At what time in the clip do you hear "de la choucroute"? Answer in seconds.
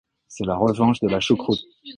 1.01-1.59